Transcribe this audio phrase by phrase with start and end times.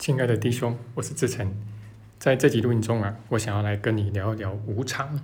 [0.00, 1.54] 亲爱的弟兄，我是志成，
[2.18, 5.20] 在这集录音中啊，我想要来跟你聊一聊无常。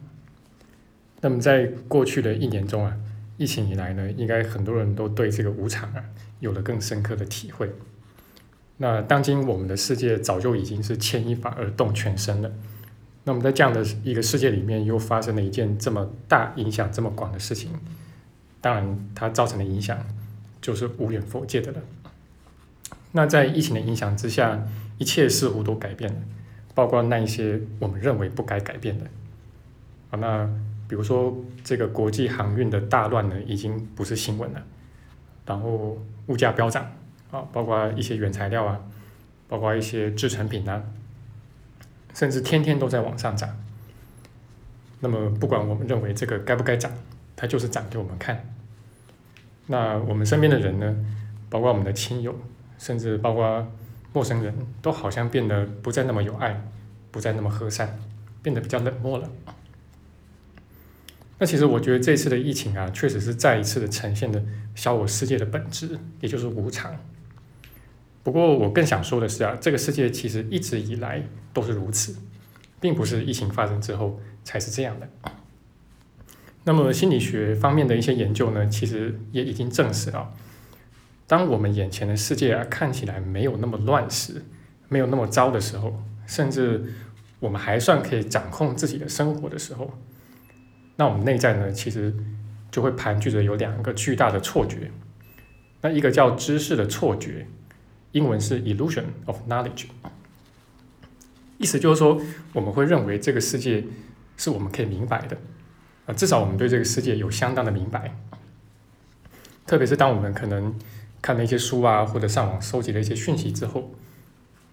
[1.22, 2.94] 那么在过去的一年中啊，
[3.38, 6.04] 疫情以来呢，应该很多人都对这个无常啊
[6.40, 7.72] 有了更深刻的体会。
[8.76, 12.52] 那当今我们的世界早就已经是牵一发而动全身了。
[13.24, 17.70] 那么在这样的一个世界里面，又发生了一件这么大、影响这么广的事情，
[18.60, 19.98] 当然它造成的影响
[20.60, 21.80] 就是无远佛界的了。
[23.16, 24.62] 那在疫情的影响之下，
[24.98, 26.20] 一切似乎都改变了，
[26.74, 29.06] 包括那一些我们认为不该改变的。
[30.10, 30.46] 啊，那
[30.86, 31.34] 比如说
[31.64, 34.62] 这个国际航运的大乱呢，已经不是新闻了。
[35.46, 36.92] 然后物价飙涨，
[37.30, 38.78] 啊，包括一些原材料啊，
[39.48, 40.82] 包括一些制成品啊，
[42.12, 43.48] 甚至天天都在往上涨。
[45.00, 46.92] 那么不管我们认为这个该不该涨，
[47.34, 48.44] 它就是涨给我们看。
[49.68, 50.94] 那我们身边的人呢，
[51.48, 52.38] 包括我们的亲友。
[52.78, 53.66] 甚至包括
[54.12, 56.62] 陌生人都好像变得不再那么有爱，
[57.10, 57.98] 不再那么和善，
[58.42, 59.30] 变得比较冷漠了。
[61.38, 64.42] 那其实我觉得这次的疫情啊，确实是再一次的呈现的
[64.74, 66.96] 小我世界的本质，也就是无常。
[68.22, 72.16] 不过我更想说的是啊，这个世界其实一直以来都是如此，
[72.80, 75.08] 并不是疫情发生之后才是这样的。
[76.64, 80.32] 那么心理学方面的一些研究呢，其实也已经证实了。
[81.26, 84.44] 当我们眼前的世界啊看起来没有那么乱时，
[84.88, 86.92] 没有那么糟的时候，甚至
[87.40, 89.98] 我们还算可以掌控自己的生活的时候，
[90.96, 92.14] 那我们内在呢，其实
[92.70, 94.90] 就会盘踞着有两个巨大的错觉。
[95.82, 97.46] 那一个叫知识的错觉，
[98.12, 99.86] 英文是 illusion of knowledge，
[101.58, 102.20] 意思就是说，
[102.52, 103.84] 我们会认为这个世界
[104.36, 105.36] 是我们可以明白的，
[106.06, 108.16] 啊，至少我们对这个世界有相当的明白。
[109.66, 110.74] 特别是当我们可能
[111.26, 113.90] 看了一些书啊，或者上网收集了一些讯息之后，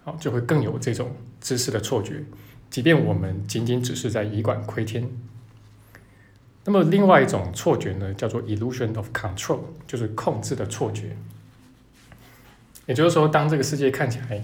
[0.04, 2.24] 好，就会更有这种知识的错觉，
[2.70, 5.10] 即便我们仅仅只是在以管窥天。
[6.64, 11.18] 那么，另外一种错觉呢，叫做 illusion of control，就是控制的错觉。
[12.86, 14.44] 也就是说，当这个世界看起来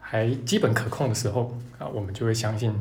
[0.00, 2.72] 还基本可控的时候，啊，我们就会相信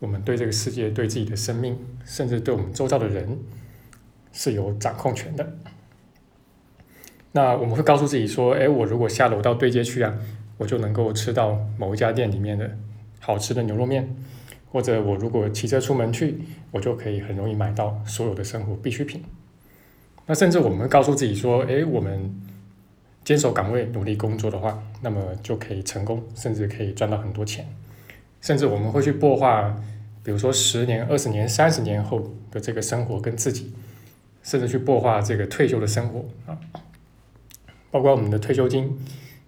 [0.00, 3.38] 我们对这个世界、对自己的生命，甚至对我们周遭的人
[4.32, 5.56] 是有掌控权的。
[7.32, 10.12] 那我们会告诉自己说：“哎，我如果下楼到对街去啊，
[10.58, 12.68] 我就能够吃到某一家店里面的
[13.20, 14.02] 好吃的牛肉面；
[14.72, 16.40] 或者我如果骑车出门去，
[16.72, 19.22] 我就可以很容易买到所有的生活必需品。
[20.26, 22.34] 那甚至我们会告诉自己说：哎，我们
[23.24, 27.64] 坚守岗位，努力工作的话，那么就可以成功，甚至可以赚到很多钱。
[28.40, 29.76] 甚至我们会去破化，
[30.24, 33.72] 比如说十年、二十年、三十年后的这个生活跟自己，
[34.42, 36.58] 甚至去破化这个退休的生活啊。”
[37.90, 38.96] 包括我们的退休金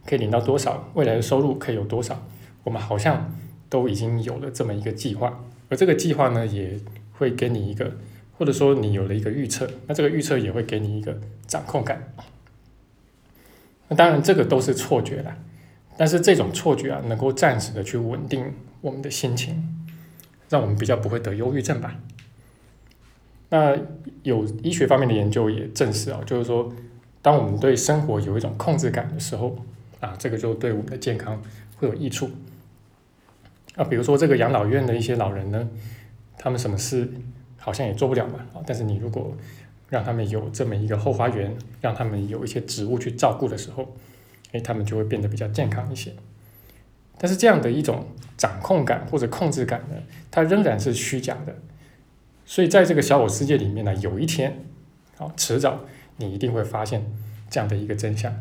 [0.05, 2.27] 可以领到多少，未来的收入可以有多少，
[2.65, 3.33] 我们好像
[3.69, 6.79] 都已经有了这么一个计划，而这个计划呢，也
[7.13, 7.99] 会给你一个，
[8.37, 12.13] 或者说你有了一个预测，那这个预测也会给你一个掌控感。
[13.89, 15.37] 那当然这个都是错觉啦，
[15.97, 19.87] 但是这种错觉啊，能够暂时的去稳定我们的心情，
[20.49, 21.97] 让我们比较不会得忧郁症吧。
[23.51, 23.77] 那
[24.25, 26.73] 有医学方面的研究也证实啊，就是说。
[27.23, 29.57] 当我们对生活有一种控制感的时候，
[30.01, 31.41] 啊，这个就对我们的健康
[31.77, 32.29] 会有益处。
[33.77, 35.69] 啊，比如说这个养老院的一些老人呢，
[36.37, 37.09] 他们什么事
[37.57, 39.35] 好像也做不了嘛，啊，但是你如果
[39.89, 43.95] 让他们有这么一个后花园，让他们有一些植物去照顾的时候，
[44.51, 46.13] 哎，他们就会变得比较健康一些。
[47.17, 48.07] 但是这样的一种
[48.37, 49.97] 掌控感或者控制感呢，
[50.31, 51.55] 它仍然是虚假的。
[52.45, 54.65] 所以在这个小我世界里面呢，有一天，
[55.19, 55.85] 啊，迟早。
[56.17, 57.05] 你一定会发现
[57.51, 58.35] 这样的一个真相，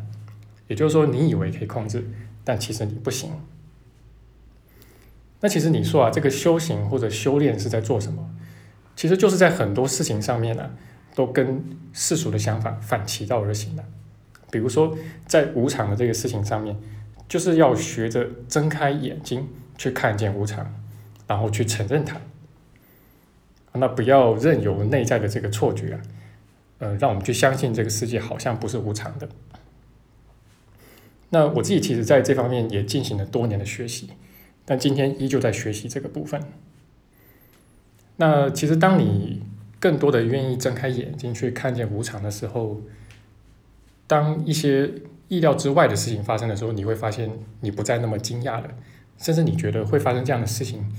[0.68, 2.04] 也就是说，你以为可以控制，
[2.44, 3.30] 但其实你不行。
[5.40, 8.30] 那其实你说啊，这个修行或者修炼是在做什么？
[8.94, 10.70] 其实就是在很多事情上面呢，
[11.14, 13.84] 都跟世俗的想法反其道而行的。
[14.50, 14.96] 比如说，
[15.26, 16.76] 在无常的这个事情上面，
[17.26, 19.48] 就是要学着睁开眼睛
[19.78, 20.72] 去看见无常，
[21.26, 22.20] 然后去承认它。
[23.72, 26.00] 那不要任由内在的这个错觉啊。
[26.82, 29.28] 呃，让我们去相信这个世界好像不是无常的。
[31.30, 34.10] 那我自己其实在这方面也进行了多年的学习，
[34.64, 36.42] 但今天依旧在学习这个部分。
[38.16, 39.44] 那其实当你
[39.78, 42.82] 更多的愿意睁开眼睛去看见无常的时候，
[44.08, 44.90] 当一些
[45.28, 47.30] 意料之外的事情发生的时候，你会发现
[47.60, 48.68] 你不再那么惊讶了，
[49.18, 50.92] 甚至你觉得会发生这样的事情，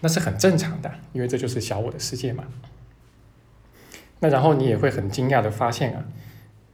[0.00, 2.44] 那是很正常的，因为这就是小我的世界嘛。
[4.24, 6.02] 那然后你也会很惊讶的发现啊，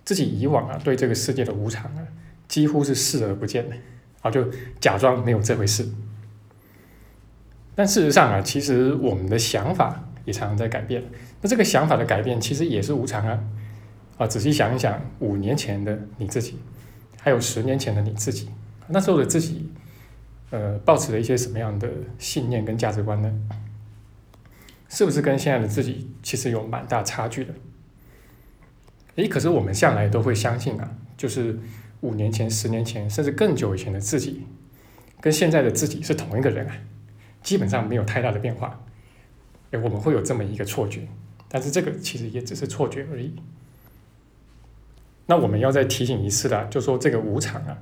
[0.05, 2.06] 自己以往啊对这个世界的无常啊
[2.47, 3.75] 几乎是视而不见的
[4.23, 4.49] 啊，就
[4.79, 5.88] 假装没有这回事。
[7.75, 11.02] 但事实上啊，其实我们的想法也常常在改变。
[11.41, 13.43] 那这个想法的改变，其实也是无常啊。
[14.17, 16.56] 啊，仔细想一想，五年前的你自己，
[17.20, 18.49] 还有十年前的你自己，
[18.87, 19.73] 那时候的自己，
[20.50, 23.32] 呃，抱持了一些什么样的信念跟价值观呢？
[24.90, 27.54] 是不是跟现在的自己其实有蛮大差距的？
[29.14, 31.58] 诶，可是我们向来都会相信啊，就是
[32.00, 34.46] 五年前、十年前，甚至更久以前的自己，
[35.20, 36.76] 跟现在的自己是同一个人啊，
[37.42, 38.82] 基本上没有太大的变化。
[39.70, 41.06] 诶，我们会有这么一个错觉，
[41.48, 43.34] 但是这个其实也只是错觉而已。
[45.26, 47.78] 那我们要再提醒一次的，就说这个无常啊，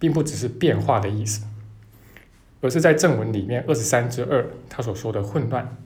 [0.00, 1.44] 并不只是变化的意思，
[2.60, 5.76] 而是在正文里面二十三之二他所说的混乱。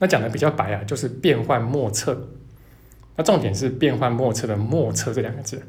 [0.00, 2.28] 那讲的比较白啊，就是变幻莫测。
[3.14, 5.62] 那重点是变幻莫测的“莫测”这两个字，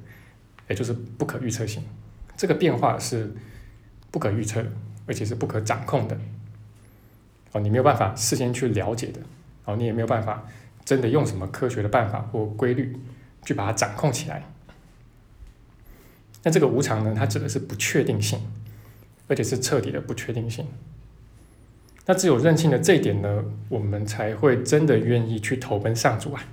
[0.68, 1.84] 也就是不可预测性。
[2.36, 3.32] 这个变化是
[4.10, 4.72] 不可预测的，
[5.06, 6.18] 而且是不可掌控的。
[7.52, 9.20] 哦，你没有办法事先去了解的。
[9.66, 10.48] 哦，你也没有办法
[10.84, 12.98] 真的用什么科学的办法或规律。
[13.44, 14.44] 去把它掌控起来。
[16.44, 17.16] 那这个无常呢？
[17.18, 18.40] 它指的是不确定性，
[19.28, 20.68] 而且是彻底的不确定性。
[22.06, 26.44] 那只有认清了这一点呢，我们才会真的愿意去投奔上主啊！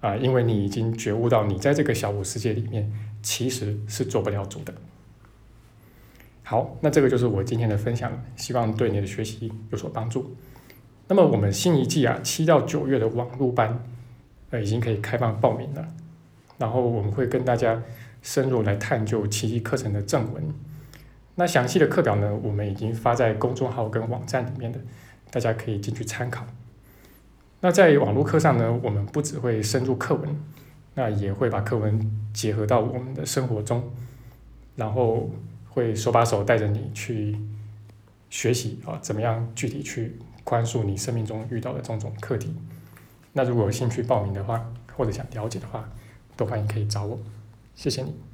[0.00, 2.92] 啊，因为你已经觉悟到，你在这个小五世界里面
[3.22, 4.74] 其实是做不了主的。
[6.42, 10.36] 好，那这个就是我今天的分享，希望对你的学习有所帮助。
[11.08, 13.84] 那么我们新一季啊，七到九月的网络班。
[14.50, 15.86] 呃，已经可以开放报名了，
[16.56, 17.82] 然后我们会跟大家
[18.22, 20.42] 深入来探究奇迹课程的正文。
[21.38, 24.80] 那详细的课表呢，我们已经发在公众号跟网站里面的，
[25.30, 26.44] 大家可以进去参考。
[27.60, 30.36] 那在网络课上呢，我们不只会深入课文，
[30.94, 33.88] 那也会把课文结合到我们的生活中，
[34.74, 35.30] 然后
[35.68, 37.38] 会手把手带着你去
[38.28, 42.52] 学习啊，怎么样具体去宽恕你生命中遇到的种种课题。
[43.32, 45.88] 那如果有兴趣报名的话，或者想了解的话，
[46.36, 47.16] 都欢迎可以找我，
[47.76, 48.27] 谢谢你。